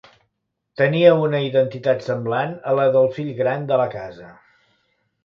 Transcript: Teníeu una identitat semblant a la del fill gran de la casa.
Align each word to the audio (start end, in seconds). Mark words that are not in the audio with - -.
Teníeu 0.81 1.19
una 1.25 1.41
identitat 1.47 2.01
semblant 2.05 2.55
a 2.71 2.73
la 2.79 2.87
del 2.97 3.11
fill 3.19 3.29
gran 3.41 3.69
de 3.73 3.79
la 3.83 3.87
casa. 3.97 4.31